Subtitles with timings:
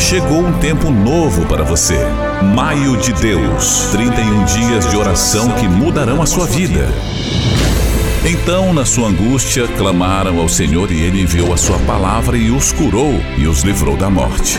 [0.00, 1.98] Chegou um tempo novo para você.
[2.54, 6.88] Maio de Deus 31 dias de oração que mudarão a sua vida.
[8.24, 12.72] Então, na sua angústia, clamaram ao Senhor e ele enviou a sua palavra e os
[12.72, 14.58] curou e os livrou da morte.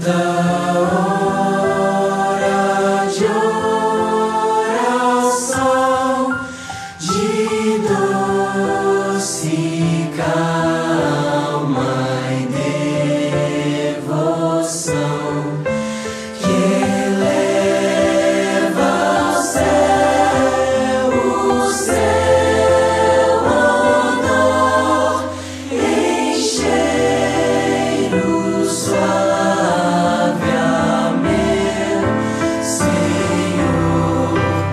[0.00, 0.39] the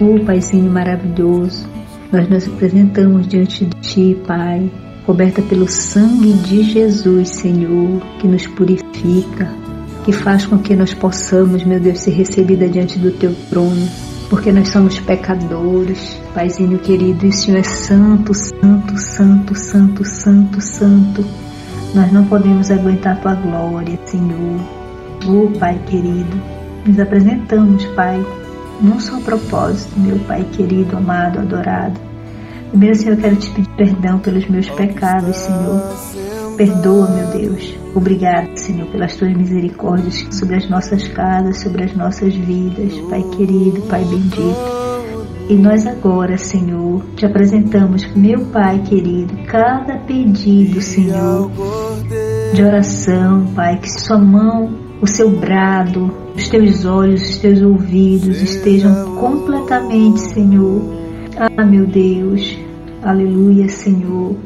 [0.00, 1.68] Oh, Paizinho maravilhoso,
[2.10, 4.68] nós nos apresentamos diante de Ti, Pai,
[5.06, 9.48] coberta pelo sangue de Jesus, Senhor, que nos purifica,
[10.04, 13.88] que faz com que nós possamos, meu Deus, ser recebida diante do Teu trono,
[14.28, 20.60] porque nós somos pecadores, Paizinho querido, e o Senhor é santo, santo, santo, santo, santo,
[20.60, 21.24] santo.
[21.94, 24.60] Nós não podemos aguentar Tua glória, Senhor.
[25.24, 26.36] Oh, Pai querido,
[26.84, 28.20] nos apresentamos, Pai,
[28.84, 31.98] num só propósito, meu Pai querido, amado, adorado.
[32.70, 36.54] Primeiro, Senhor, eu quero te pedir perdão pelos meus pecados, Senhor.
[36.56, 37.74] Perdoa, meu Deus.
[37.94, 43.80] Obrigado, Senhor, pelas tuas misericórdias sobre as nossas casas, sobre as nossas vidas, Pai querido,
[43.82, 44.84] Pai bendito.
[45.48, 51.50] E nós agora, Senhor, te apresentamos, meu Pai querido, cada pedido, Senhor,
[52.52, 58.42] de oração, Pai, que sua mão o seu brado, os teus olhos, os teus ouvidos
[58.42, 60.82] estejam completamente, Senhor.
[61.36, 62.58] Ah, meu Deus,
[63.02, 64.36] aleluia, Senhor.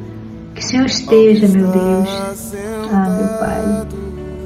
[0.54, 2.54] Que o Senhor esteja, meu Deus.
[2.93, 3.99] Ah, meu Pai.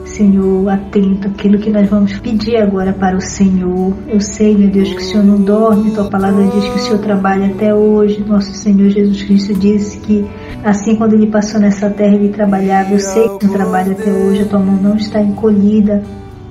[0.05, 3.95] Senhor, atento àquilo que nós vamos pedir agora para o Senhor.
[4.07, 6.99] Eu sei, meu Deus, que o Senhor não dorme, tua palavra diz que o Senhor
[6.99, 8.23] trabalha até hoje.
[8.27, 10.25] Nosso Senhor Jesus Cristo disse que
[10.63, 12.93] assim quando ele passou nessa terra ele trabalhava.
[12.93, 16.03] Eu sei que o trabalha até hoje, a tua mão não está encolhida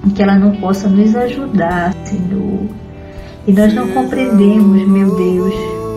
[0.10, 2.66] que ela não possa nos ajudar, Senhor.
[3.48, 5.54] E nós não compreendemos, meu Deus,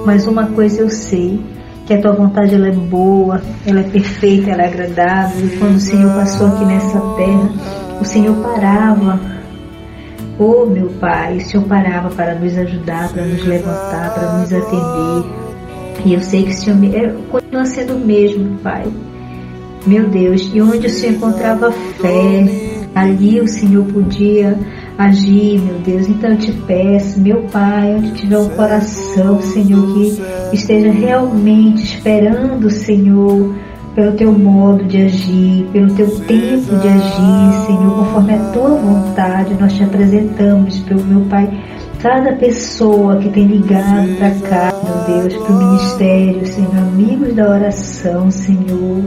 [0.06, 1.40] mas uma coisa eu sei,
[1.86, 5.46] que a tua vontade ela é boa, ela é perfeita, ela é agradável.
[5.46, 7.50] E quando o Senhor passou aqui nessa terra,
[8.00, 9.20] o Senhor parava.
[10.38, 15.44] Oh, meu Pai, o Senhor parava para nos ajudar, para nos levantar, para nos atender.
[16.04, 18.84] E eu sei que o Senhor é, continua sendo o mesmo, Pai.
[19.86, 22.63] Meu Deus, e onde o Senhor encontrava fé,
[22.94, 24.56] ali o Senhor podia
[24.96, 26.08] agir, meu Deus.
[26.08, 29.94] Então eu te peço, meu Pai, onde tiver um coração, Senhor,
[30.50, 33.54] que esteja realmente esperando, Senhor,
[33.94, 39.54] pelo teu modo de agir, pelo teu tempo de agir, Senhor, conforme a tua vontade,
[39.54, 41.48] nós te apresentamos, pelo meu Pai,
[42.00, 47.50] cada pessoa que tem ligado para cá, meu Deus, para o ministério, Senhor, amigos da
[47.50, 49.02] oração, Senhor.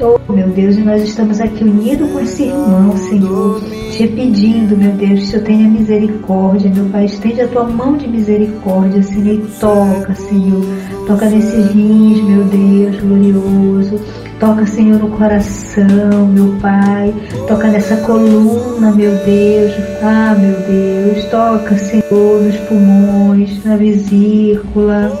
[0.00, 3.60] Oh, meu Deus, e nós estamos aqui unidos com esse irmão, Senhor,
[3.90, 8.08] te pedindo, meu Deus, que Senhor tenha misericórdia, meu Pai, estende a tua mão de
[8.08, 10.64] misericórdia, Senhor, e toca, Senhor,
[11.06, 14.00] toca nesses rins, meu Deus, glorioso,
[14.40, 17.14] toca, Senhor, no coração, meu Pai,
[17.46, 19.72] toca nessa coluna, meu Deus,
[20.02, 25.12] ah, meu Deus, toca, Senhor, nos pulmões, na vesícula,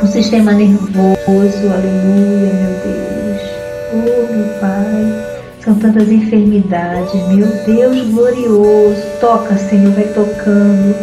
[0.00, 0.96] no sistema nervoso,
[1.68, 3.13] aleluia, meu Deus,
[3.94, 9.02] oh, meu Pai, são tantas enfermidades, meu Deus glorioso.
[9.20, 10.94] Toca, Senhor, vai tocando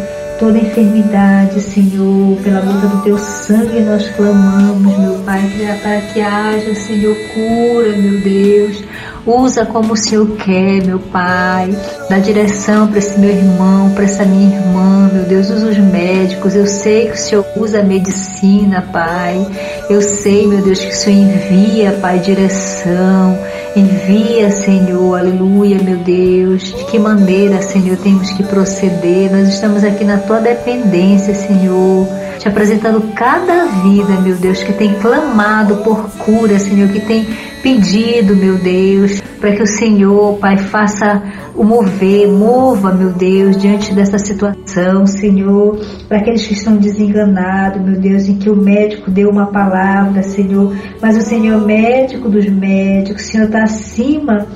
[0.42, 5.40] toda enfermidade, Senhor, pela luta do teu sangue nós clamamos, meu Pai,
[5.80, 8.82] para que haja, Senhor, cura, meu Deus.
[9.24, 11.70] Usa como o Senhor quer, meu Pai.
[12.10, 15.48] Dá direção para esse meu irmão, para essa minha irmã, meu Deus.
[15.48, 16.56] Usa os médicos.
[16.56, 19.46] Eu sei que o Senhor usa a medicina, Pai.
[19.88, 23.38] Eu sei, meu Deus, que o Senhor envia, Pai, direção.
[23.74, 26.74] Envia, Senhor, aleluia, meu Deus.
[26.74, 29.32] De que maneira, Senhor, temos que proceder?
[29.32, 32.06] Nós estamos aqui na tua dependência, Senhor.
[32.42, 37.24] Te apresentando cada vida, meu Deus, que tem clamado por cura, Senhor, que tem
[37.62, 41.22] pedido, meu Deus, para que o Senhor, Pai, faça
[41.54, 45.78] o mover, mova, meu Deus, diante dessa situação, Senhor,
[46.08, 50.74] para aqueles que estão desenganados, meu Deus, em que o médico deu uma palavra, Senhor,
[51.00, 54.48] mas o Senhor é médico dos médicos, o Senhor está acima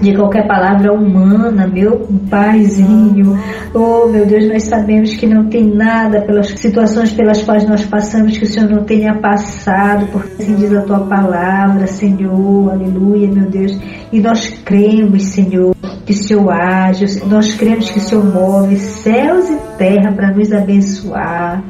[0.00, 3.38] de qualquer palavra humana, meu paizinho.
[3.74, 8.38] Oh, meu Deus, nós sabemos que não tem nada pelas situações pelas quais nós passamos
[8.38, 12.70] que o Senhor não tenha passado, porque assim diz a tua palavra, Senhor.
[12.70, 13.78] Aleluia, meu Deus.
[14.10, 15.74] E nós cremos, Senhor,
[16.06, 20.52] que o Senhor age, nós cremos que o Senhor move céus e terra para nos
[20.52, 21.62] abençoar.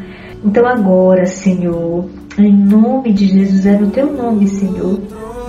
[0.45, 2.07] Então agora, Senhor,
[2.39, 4.99] em nome de Jesus, é no teu nome, Senhor,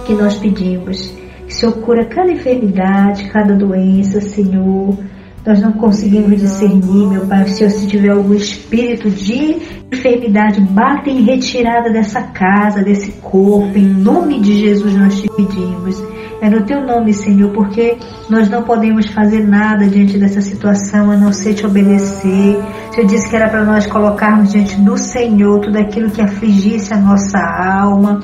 [0.06, 1.21] que nós pedimos
[1.62, 4.98] Senhor cura cada enfermidade, cada doença, Senhor.
[5.46, 9.58] Nós não conseguimos discernir, meu Pai, Senhor, se tiver algum espírito de
[9.92, 13.78] enfermidade, bata em retirada dessa casa, desse corpo.
[13.78, 16.04] Em nome de Jesus nós te pedimos.
[16.42, 17.96] É no teu nome, Senhor, porque
[18.28, 22.58] nós não podemos fazer nada diante dessa situação a não ser te obedecer.
[22.90, 26.92] O Senhor disse que era para nós colocarmos diante do Senhor tudo aquilo que afligisse
[26.92, 28.20] a nossa alma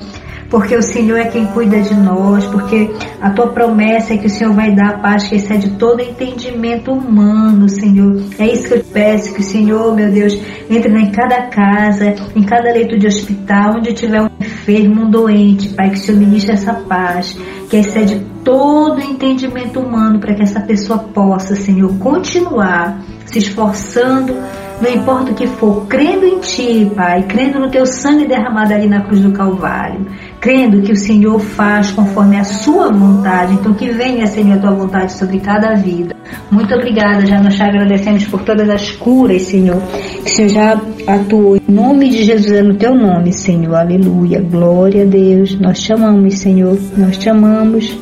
[0.49, 2.89] porque o Senhor é quem cuida de nós, porque
[3.21, 6.91] a tua promessa é que o Senhor vai dar a paz que excede todo entendimento
[6.91, 8.21] humano, Senhor.
[8.39, 10.39] É isso que eu te peço, que o Senhor, meu Deus,
[10.69, 15.69] entre em cada casa, em cada leito de hospital, onde tiver um enfermo, um doente,
[15.69, 17.37] Pai, que o Senhor ministre essa paz,
[17.69, 24.33] que excede todo entendimento humano, para que essa pessoa possa, Senhor, continuar se esforçando
[24.79, 28.87] não importa o que for, crendo em Ti, Pai, crendo no Teu sangue derramado ali
[28.87, 30.05] na cruz do Calvário,
[30.39, 33.53] crendo que o Senhor faz conforme a Sua vontade.
[33.53, 36.15] Então, que venha, Senhor, a Tua vontade sobre cada vida.
[36.51, 39.81] Muito obrigada, já nós te agradecemos por todas as curas, Senhor,
[40.23, 41.57] que o Senhor já atuou.
[41.57, 43.75] Em nome de Jesus, é no Teu nome, Senhor.
[43.75, 44.41] Aleluia.
[44.41, 45.59] Glória a Deus.
[45.59, 46.77] Nós te amamos, Senhor.
[46.97, 47.97] Nós te amamos.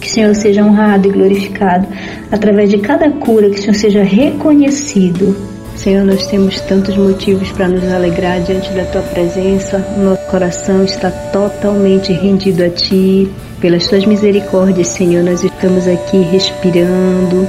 [0.00, 1.86] Que o Senhor seja honrado e glorificado
[2.32, 7.68] através de cada cura, que o Senhor seja reconhecido Senhor, nós temos tantos motivos para
[7.68, 9.78] nos alegrar diante da tua presença.
[9.96, 13.30] Nosso coração está totalmente rendido a ti.
[13.60, 17.46] Pelas tuas misericórdias, Senhor, nós estamos aqui respirando,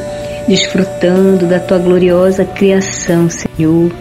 [0.48, 3.92] desfrutando da tua gloriosa criação, Senhor.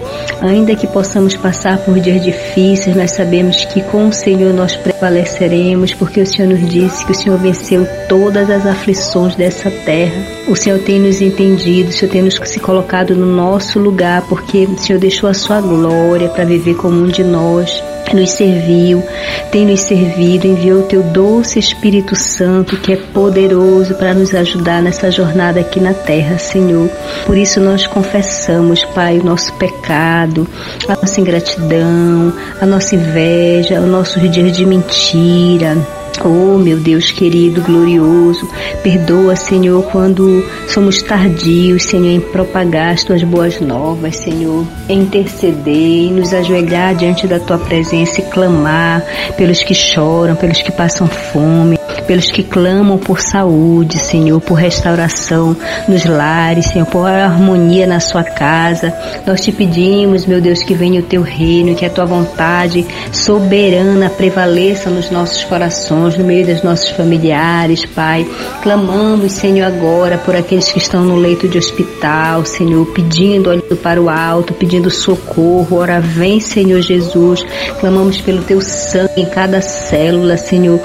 [0.41, 5.93] Ainda que possamos passar por dias difíceis, nós sabemos que com o Senhor nós prevaleceremos,
[5.93, 10.23] porque o Senhor nos disse que o Senhor venceu todas as aflições dessa terra.
[10.49, 14.65] O Senhor tem nos entendido, o Senhor tem nos se colocado no nosso lugar, porque
[14.65, 17.83] o Senhor deixou a sua glória para viver como um de nós
[18.15, 19.03] nos serviu,
[19.51, 24.83] tem nos servido, enviou o teu doce Espírito Santo, que é poderoso para nos ajudar
[24.83, 26.89] nessa jornada aqui na terra, Senhor.
[27.27, 30.47] Por isso nós confessamos, Pai, o nosso pecado,
[30.89, 35.77] a nossa ingratidão, a nossa inveja, os nossos dias de mentira
[36.23, 38.47] Oh, meu Deus querido, glorioso,
[38.83, 45.75] perdoa, Senhor, quando somos tardios, Senhor, em propagar as tuas boas novas, Senhor, em interceder,
[45.75, 49.03] em nos ajoelhar diante da tua presença e clamar
[49.37, 55.57] pelos que choram, pelos que passam fome, pelos que clamam por saúde, Senhor, por restauração
[55.89, 58.93] nos lares, Senhor, por harmonia na sua casa.
[59.27, 64.11] Nós te pedimos, meu Deus, que venha o teu reino, que a tua vontade soberana
[64.11, 68.27] prevaleça nos nossos corações, no meio dos nossos familiares, Pai.
[68.63, 74.01] Clamamos, Senhor, agora por aqueles que estão no leito de hospital, Senhor, pedindo, olhando para
[74.01, 75.79] o alto, pedindo socorro.
[75.79, 77.45] Ora, vem, Senhor Jesus.
[77.81, 80.81] Clamamos pelo teu sangue em cada célula, Senhor.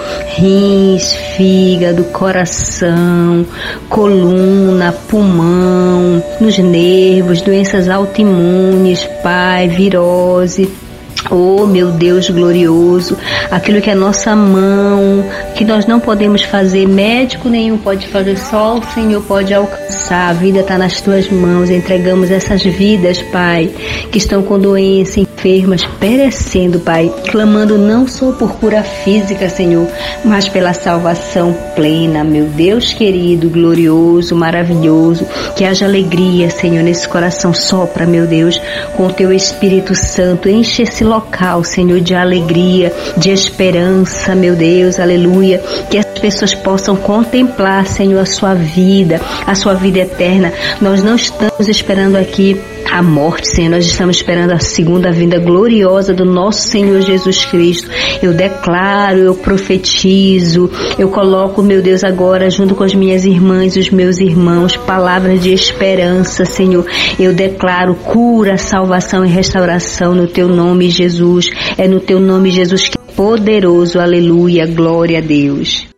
[0.95, 3.45] Rins, fígado, coração,
[3.89, 10.71] coluna, pulmão, nos nervos, doenças autoimunes, Pai, virose,
[11.31, 13.17] Oh, meu Deus glorioso,
[13.49, 15.25] aquilo que é nossa mão,
[15.55, 20.29] que nós não podemos fazer, médico nenhum pode fazer, só o Senhor pode alcançar.
[20.29, 21.71] A vida está nas tuas mãos.
[21.71, 23.71] Entregamos essas vidas, Pai,
[24.11, 29.87] que estão com doença, enfermas, perecendo, Pai, clamando não só por cura física, Senhor,
[30.23, 35.25] mas pela salvação plena, meu Deus querido, glorioso, maravilhoso.
[35.55, 37.53] Que haja alegria, Senhor, nesse coração.
[37.53, 38.59] Sopra, meu Deus,
[38.97, 40.49] com o teu Espírito Santo.
[40.49, 45.61] Enche esse local, Senhor, de alegria, de esperança, meu Deus, aleluia.
[45.91, 50.51] Que as pessoas possam contemplar, Senhor, a sua vida, a sua vida eterna.
[50.81, 52.59] Nós não estamos esperando aqui
[52.91, 53.69] a morte, Senhor.
[53.69, 57.89] Nós estamos esperando a segunda vinda gloriosa do nosso Senhor Jesus Cristo.
[58.21, 63.79] Eu declaro, eu profetizo, eu coloco, meu Deus, agora junto com as minhas irmãs e
[63.79, 66.85] os meus irmãos, palavras de esperança, Senhor.
[67.19, 71.49] Eu declaro cura, salvação e restauração no teu nome, Jesus.
[71.77, 73.99] É no teu nome, Jesus, que é poderoso.
[73.99, 74.65] Aleluia.
[74.67, 75.94] Glória a Deus.